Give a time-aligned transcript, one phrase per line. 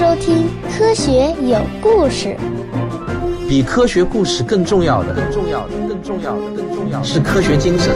[0.00, 0.46] 收听
[0.78, 2.28] 《科学有故事》。
[3.46, 7.94] 比科学故事更重要的，更重要的，更重要的，更重要的是科学精神。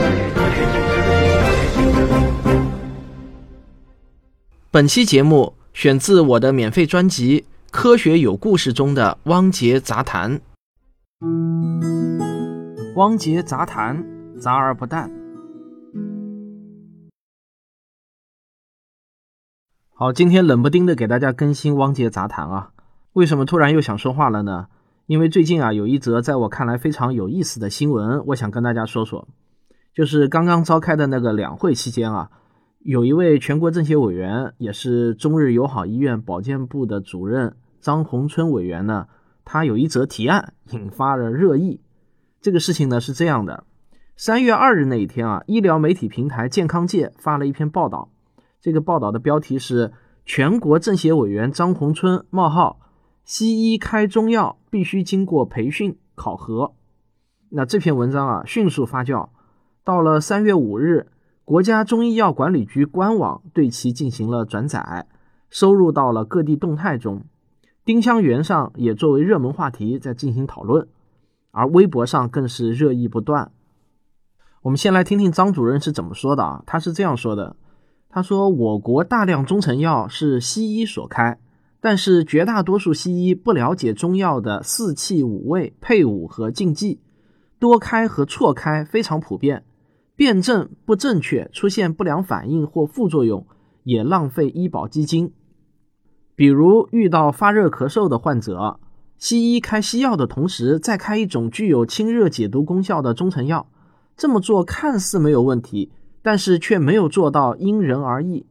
[4.69, 7.41] 本期节目选自我的免费专辑
[7.71, 10.39] 《科学有故事》中的《汪杰杂谈》。
[12.95, 14.05] 汪杰杂谈，
[14.39, 15.09] 杂而不淡。
[19.97, 22.71] 好，今天冷不丁的给大家更新《汪杰杂谈》啊，
[23.13, 24.67] 为什么突然又想说话了呢？
[25.05, 29.25] 因为最近啊，有一则在我看来非常有意思的新闻，我想跟大家说说。
[29.93, 32.29] 就是刚刚召开的那个两会期间啊，
[32.79, 39.07] 有一位全国政协委员，也是中日友好医院保健部的主任张宏春委员呢，
[39.45, 41.79] 他有一则提案引发了热议。
[42.41, 43.63] 这个事情呢是这样的：
[44.17, 48.09] 三月二日那一天啊，医疗媒体平台健康界发了一篇报道。
[48.65, 49.93] 这个报道的标题是
[50.25, 52.79] “全国政协委员张宏春：冒号
[53.23, 56.73] 西医开中药必须经过培训考核”。
[57.49, 59.29] 那这篇文章啊，迅速发酵，
[59.83, 61.11] 到了三月五日，
[61.43, 65.05] 国家中医药管理局官网对其进行了转载，
[65.51, 67.21] 收入到了各地动态中。
[67.83, 70.87] 丁香园上也作为热门话题在进行讨论，
[71.51, 73.51] 而微博上更是热议不断。
[74.63, 76.63] 我们先来听听张主任是怎么说的啊？
[76.65, 77.55] 他是这样说的。
[78.15, 81.37] 他说：“我国大量中成药是西医所开，
[81.81, 87.01] 但是绝大多数西医不了解中药的四气五味、配伍和禁忌，
[87.59, 89.65] 多开和错开非常普遍，
[90.15, 93.45] 辨证不正确，出现不良反应或副作用，
[93.83, 95.33] 也浪费医保基金。
[96.37, 98.79] 比如遇到发热咳嗽的患者，
[99.17, 103.67] 西医开西药的同时再开一种具有清热解毒功效的中成药，
[104.15, 105.91] 这么做看似没有问题。”
[106.25, 108.47] 但是却没有做到因人而异。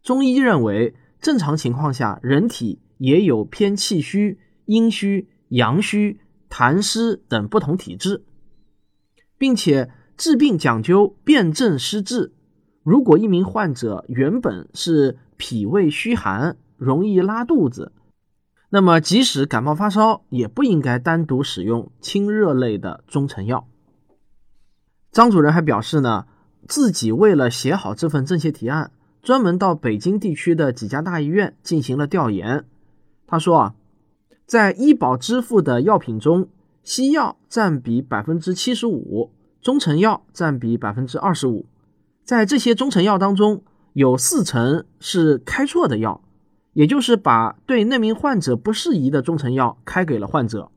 [0.00, 8.22] 中医认为，正常情况下，人体也有偏气虚、阴虚、阳虚、痰湿等不同体质，
[9.36, 12.32] 并且治病讲究辨证施治。
[12.84, 17.90] 如果一名患者原本是脾胃虚寒，容易拉肚子，
[18.70, 23.66] 那么即使感冒发烧，也不应该单独使用清热类的中成药。
[25.10, 26.26] 张主任还表示呢。
[26.68, 28.90] 自己为了写好这份政协提案，
[29.22, 32.64] 专门到北京地区的几家大医院进行了调研。
[33.26, 33.74] 他说啊，
[34.46, 36.48] 在医保支付的药品中，
[36.82, 41.66] 西药占比百分之七十五，中成药占比百分之二十五。
[42.24, 43.62] 在这些中成药当中，
[43.92, 46.20] 有四成是开错的药，
[46.72, 50.70] 也就是把对那名患者不适宜的中成药开给了患者。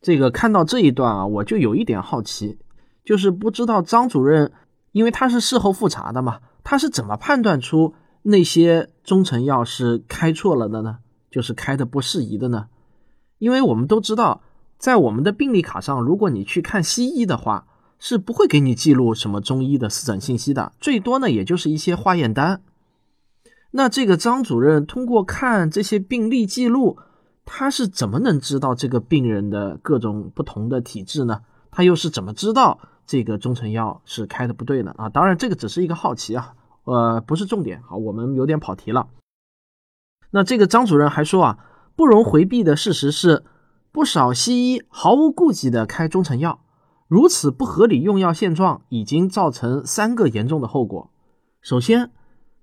[0.00, 2.58] 这个看到这一段啊，我就有一点好奇，
[3.04, 4.50] 就是不知道张主任。
[4.92, 10.98] 因为他是事后复查的嘛，他是怎么判断出那些中成药是开错了的呢？
[11.30, 12.66] 就是开的不适宜的呢？
[13.38, 14.42] 因为我们都知道，
[14.78, 17.66] 在我们的病历卡上，如果你去看西医的话，
[17.98, 22.62] 是不会给你记录什么中医的四诊信息的，最多呢也就是一些化验单。
[23.70, 26.98] 那这个张主任通过看这些病历记录，
[27.44, 31.40] 他是怎么能知道这个病人的各种不同的体质呢？
[31.70, 32.78] 他又是怎么知道？
[33.06, 36.54] 这个中成药是开的不对的啊，当然这个只是一个好奇啊，
[36.84, 37.82] 呃，不是重点。
[37.82, 39.08] 好，我们有点跑题了。
[40.30, 41.58] 那这个张主任还说啊，
[41.94, 43.44] 不容回避的事实是，
[43.90, 46.60] 不少西医毫无顾忌的开中成药，
[47.06, 51.10] 如此不合理用药现状已经造成三个严重的后果。
[51.60, 52.10] 首先，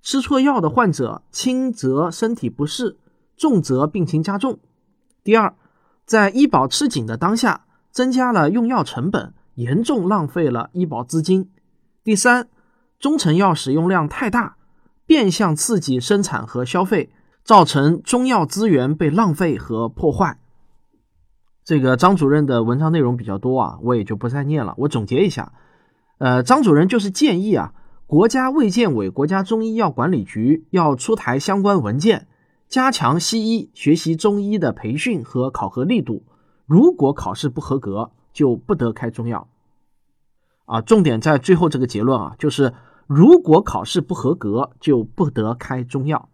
[0.01, 2.97] 吃错药的患者轻则身体不适，
[3.37, 4.57] 重则病情加重。
[5.23, 5.53] 第二，
[6.05, 9.33] 在医保吃紧的当下，增加了用药成本。
[9.59, 11.49] 严重浪费了医保资金。
[12.01, 12.47] 第三，
[12.97, 14.55] 中成药使用量太大，
[15.05, 17.09] 变相刺激生产和消费，
[17.43, 20.39] 造成中药资源被浪费和破坏。
[21.65, 24.73] 这个张主任的文章内容比较多啊，我也就不再念了。
[24.77, 25.51] 我总结一下，
[26.19, 27.73] 呃，张主任就是建议啊，
[28.07, 32.27] 国家卫健委、国家中医药管理局要出台相关文件，
[32.69, 36.23] 加强西医学习中医的培训和考核力度。
[36.65, 39.47] 如果考试不合格，就不得开中药，
[40.69, 42.75] 啊，重点在最后这个结论啊，就是
[43.07, 46.29] 如果考试不合格，就不得开中药。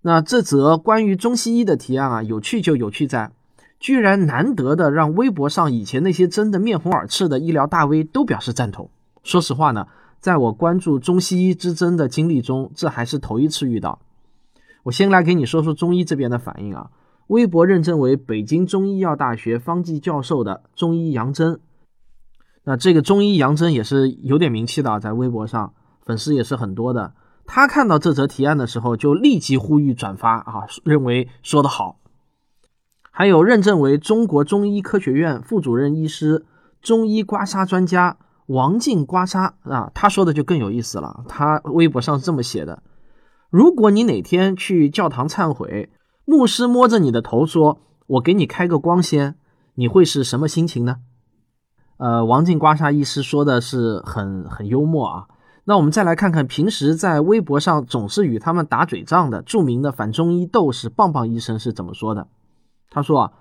[0.00, 3.30] 那这则关于中西医的提案啊，有趣就有趣在，
[3.78, 8.90] 居然难得的让微博上以前那些争得面红耳赤的医疗大 V 都表示赞同。
[9.22, 9.86] 说实话呢，
[10.18, 14.00] 在我关注中西医之争的经历中，这还是头一次遇到。
[14.82, 16.90] 我先来给你说说中医这边的反应啊。
[17.28, 21.60] 微博认证为北京中医药大学方剂教授的中医杨真，
[22.64, 25.74] 那这个中医杨真也是有点名气的，啊在微博上
[26.04, 27.14] 粉丝也是很多的。
[27.44, 31.98] 他看到这则提案的时候，就立即呼吁转发啊，认为说得好。
[33.10, 36.46] 还有认证为中国中医科学院副主任医师、
[36.80, 38.16] 中医刮痧专家
[38.46, 41.24] 王静刮痧啊，他说的就更有意思了。
[41.28, 42.82] 他微博上是这么写的：
[43.50, 45.90] 如果你哪天去教堂忏悔，
[46.24, 49.34] 牧师摸着你的头说：“我给你开个光先”，
[49.74, 50.98] 你会是什么心情呢？
[52.02, 55.28] 呃，王静刮痧医师说的是很很幽默啊。
[55.62, 62.26] 那我们再来看看平时在微博上总是与他们打嘴仗的著名的反中医斗士棒棒医生是怎么说的？
[62.90, 63.32] 他说啊，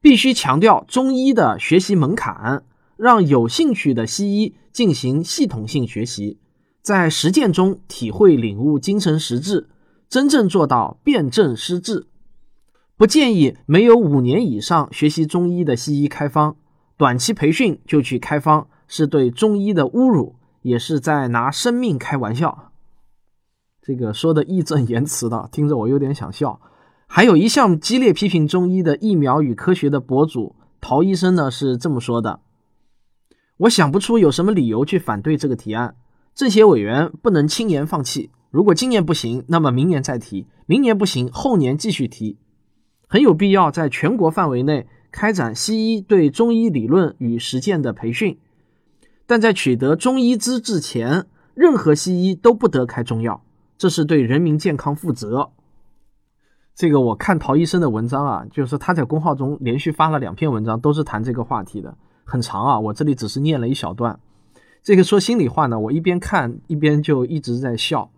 [0.00, 2.62] 必须强调中医的学习门槛，
[2.96, 6.38] 让有兴趣的西医进行系统性学习，
[6.80, 9.68] 在实践中体会领悟精神实质，
[10.08, 12.06] 真正做到辨证施治。
[12.96, 16.54] 不建议没有五年以上学习中医的西医开方，
[16.96, 20.36] 短期培训就去开方，是对中医的侮辱。
[20.62, 22.72] 也是在拿生命开玩笑，
[23.80, 26.60] 这个说的义正言辞的，听着我有点想笑。
[27.06, 32.40] 还有一项激烈批评中医的疫苗与科学的博主陶医生呢，是这么说的：
[33.58, 35.94] 我想不出有什么理由去反对这个提案。
[36.34, 42.38] 政协委员不能轻言放弃，如果今年不行，那么明年再提；明年不行，后年继续提。
[43.06, 48.38] 很有必要在全国范围内开展西医对中医理论与实践的培训。
[49.26, 51.24] 但在取得中医资质前，
[51.54, 53.42] 任何西医都不得开中药，
[53.78, 55.52] 这是对人民健康负责。
[56.74, 61.96] 这个我看陶医生的文章啊，就是他在公号中连续发了两篇文章，都是谈这个话题的，
[62.26, 62.78] 很长啊。
[62.78, 64.20] 我这里只是念了一小段。
[64.82, 68.10] 这个说心里话呢，我一边看一边就一直在笑，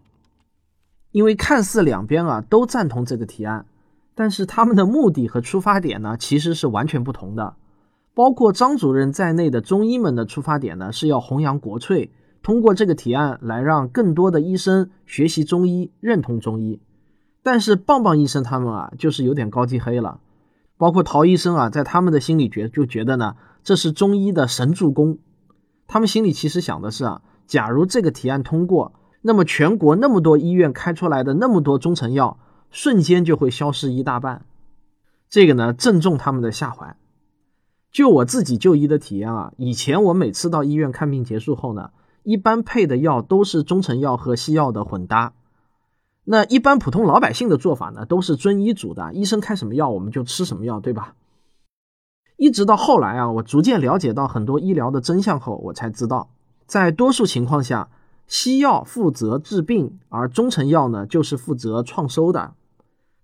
[1.13, 3.67] 因为看似两边啊都赞同这个提案，
[4.19, 7.55] 但是他们的目的和出发点呢其实是完全不同的。
[8.15, 12.11] 包括张主任在内的中医们的出发点呢，是要弘扬国粹，
[12.43, 16.81] 通过这个提案来让更多的医生学习中医、认同中医。
[17.45, 20.19] 但是棒棒医生他们啊，就是有点高级黑了。
[20.77, 25.19] 包括陶医生啊，在他们的心里觉就觉得呢，这是中医的神助攻。
[25.87, 32.37] 他们心里其实想的是啊，假如这个提案通过，那么全国那么多医院开出来的那么多中成药，
[32.71, 34.45] 瞬间就会消失一大半。
[35.29, 36.97] 这个呢，正中他们的下怀。
[37.91, 41.91] 就我自己就医的体验啊，以前我每次到医院看病结束后呢，
[42.23, 45.33] 一般配的药都是中成药和西药的混搭。
[46.25, 51.15] 那一般普通老百姓的做法呢，都是遵医嘱的，医生开什么药我们就吃什么药，对吧？
[52.37, 56.29] 一直到后来啊，我逐渐了解到很多医疗的真相后，我才知道，
[56.67, 57.89] 在多数情况下，
[58.27, 62.53] 西药负责治病，而中成药呢就是负责创收的。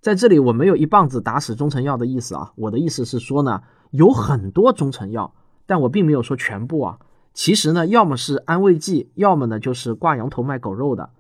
[0.05, 3.63] 在这里我没有一棒子打死中成药的意思啊，我的意思是说呢。
[3.91, 5.33] 有很多中成药，
[5.67, 6.99] 但我并没有说全部啊。
[7.33, 11.11] 其实呢，要么是安慰剂，要么呢就是挂羊头卖狗肉的。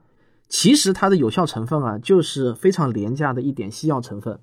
[0.49, 4.41] 其实它的有效成分啊，就是非常廉价的一点西药成分。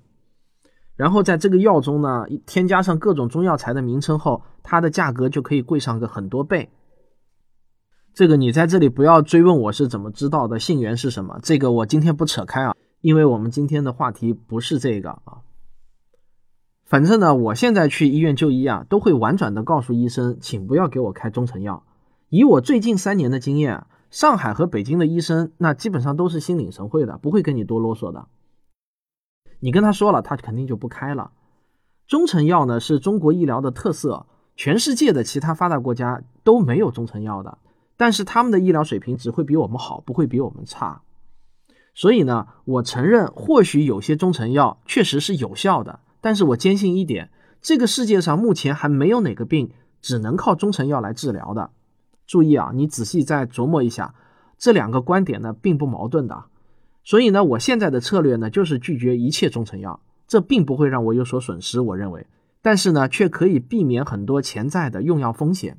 [0.96, 6.70] 然后在这个药中呢，添加上各种中药材的名称后，它的价格就可以贵上个很多倍。
[8.14, 12.71] 这个你在这里不要追问我是怎么知道的，信源是什么，这个我今天不扯开啊，
[13.02, 15.42] 因为我们今天的话题不是这个啊。
[16.84, 21.84] 反正呢，我现在去医院就医啊，都会婉转的告诉医生，请不要给我开中成药。
[22.28, 28.28] 以我最近三年的经验，上海和北京的医生那基本上都是心领神会的，不会跟你多啰嗦的。
[29.60, 31.32] 你跟他说了，他肯定就不开了。
[32.06, 37.58] 中成药呢是中国医疗的特色，全世界的其他发达国家都没有中成药的，
[37.96, 41.02] 但是他们的医疗水平只会比我们好，不会比我们差。
[41.94, 46.00] 所以呢，我承认或许有些中成药确实是有效的。
[46.20, 47.30] 但是我坚信一点，
[47.60, 49.70] 这个世界上目前还没有哪个病
[50.00, 51.70] 只能靠中成药来治疗的。
[52.26, 54.14] 注意啊，你仔细再琢磨一下，
[54.56, 56.44] 这两个观点呢并不矛盾的。
[57.04, 62.26] 所以呢，我现在的策略呢就是拒绝一切中成药，这并不会让我有所损失，我认为。
[62.62, 65.78] 但是呢，却可以避免很多潜在的用药风险。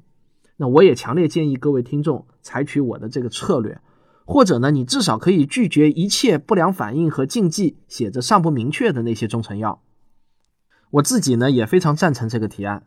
[0.57, 3.81] 那我也强烈建议各位听众采取我的这个策略，
[4.25, 9.81] 或者呢，你至少可以拒绝一切不良反应和禁忌写着尚不明确的那些中成药。
[10.91, 12.83] 我自己呢也非常赞成这个提案。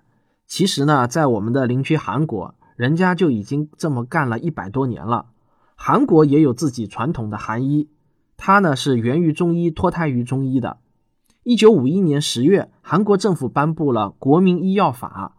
[0.46, 5.26] 其实呢，在我们的邻居韩国，人家就已经这么干了一百多年了。
[5.74, 7.88] 韩国也有自己传统的韩医，
[8.36, 10.78] 它呢是源于中医、脱胎于中医的。
[11.42, 15.34] 一九五一年十月，韩国政府颁布了《国民医药法》，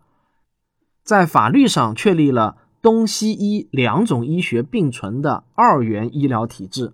[1.03, 6.93] 在法律上确立了东西医两种医学并存的二元医疗体制。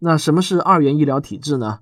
[0.00, 1.80] 那什么是二元医疗体制呢？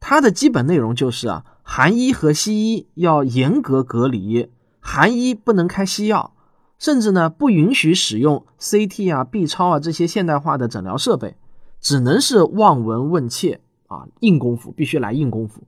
[0.00, 1.44] 它的基本内容就是啊。
[1.66, 4.50] 韩医和西医要严格隔离，
[4.80, 6.34] 韩医不能开西药，
[6.78, 11.36] 甚至呢不允许使用 CT 啊、B 超啊这些现代化的诊疗设备。
[11.80, 15.62] 只能是望闻问切啊，硬功夫必须来硬功夫。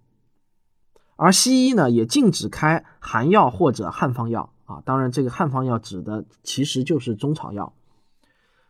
[1.17, 7.73] 而西医呢，也禁止开寒药或者汉方药啊，当然这个汉方药指的其实就是中草药。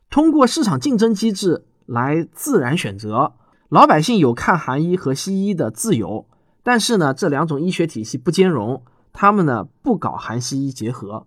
[0.08, 3.34] 通过市场竞争机制来自然选择，
[3.68, 6.26] 老百姓有看韩医和西医的自由，
[6.62, 11.26] 但是呢，这两种医学体系不兼容，他们呢不搞韩西医结合。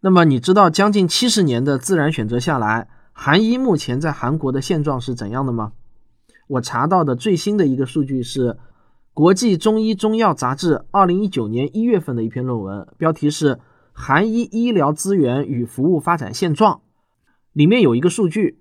[0.00, 5.72] 那么你知道将近七十年的自然选择下来，韩医目前在韩国的现状是怎样的吗？
[6.46, 8.50] 我查到的最新的一个数据是
[9.14, 13.54] 《国际中医中药杂志》二零一九年一月份的一篇论文，标题是
[13.92, 16.74] 《韩医医疗资源与服务发展现状》。
[17.52, 18.58] 里面有一个数据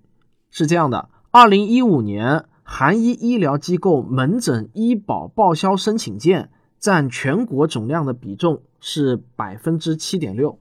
[0.51, 10.59] 是这样的：二零一五年，韩医医疗机构门诊医保报销申请件占全国总量的比重是百分之七点六。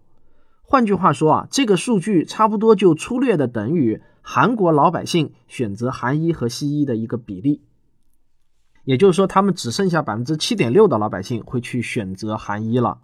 [0.63, 7.61] 换句话说啊，这个数据差不多就粗略的等于韩国老百姓选择韩医和西医的一个比例。
[8.85, 12.99] 也就是说，他们只剩下百分之七点六的老百姓会去选择韩医了。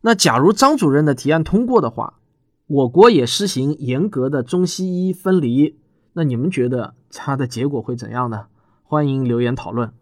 [0.00, 2.14] 那假如张主任的提案通过的话，
[2.66, 5.78] 我国也实行严格的中西医分离，
[6.12, 8.46] 那你们觉得它的结果会怎样呢？
[8.82, 9.92] 欢迎留言讨论。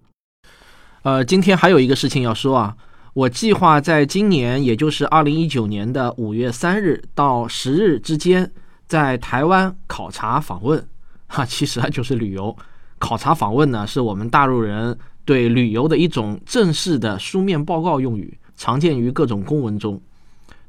[1.02, 2.76] 呃，今天还有一个事情要说啊。
[3.14, 8.52] 我计划在今年，也就是二零一九年的五月三日到十日之间，
[8.86, 10.86] 在台湾考察访问。
[11.26, 12.54] 哈，其实啊就是旅游。
[12.98, 20.00] 考察访问呢，是我们大陆人对旅游的一种正式的书面报告用语，常见于各种公文中。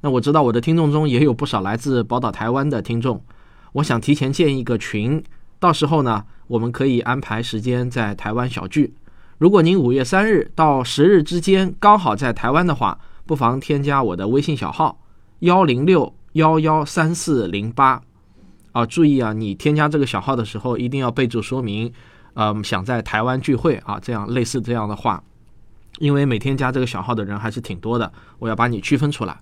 [0.01, 3.21] 那我知道我的听众中也有不少来自宝岛台湾的听众，
[3.73, 5.23] 我想提前建一个群，
[5.59, 8.93] 到时候呢，我们可以安排时间在台湾小聚。
[9.37, 14.99] 如果您五月三日到十日之间刚好在台湾的话，不妨添加我的微信小号
[15.39, 18.01] 幺零六幺幺三四零八
[18.71, 21.91] 啊，注意啊，你添加这个小号的时候一定要备注说明，
[22.39, 25.23] 嗯，想在台湾聚会啊，这样类似这样的话，
[25.97, 29.39] 因为每天加这个小号的人还是挺多的，我要把你区分出来。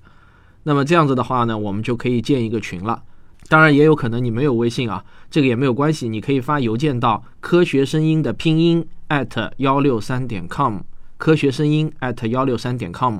[0.63, 3.03] 那么这样子的话呢，我们就可以建一个群了。
[3.49, 8.87] 当然也有可能你没有微信啊，这个也没有关系，你可以发邮件到科学声音的拼音。
[9.07, 10.79] at 幺六三点 com，
[11.17, 13.19] 科学声音 at 幺六三点 com，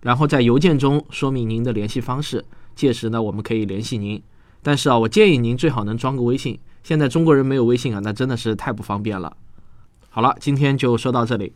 [0.00, 2.44] 然后在邮件中说明您的联系方式，
[2.76, 4.22] 届时呢我们可以联系您。
[4.62, 9.36] 但是啊，我建议您最好能装个微信，现在中国人没有微信啊，那真的是太不方便了。
[10.10, 11.52] 好了，今天就说到这里。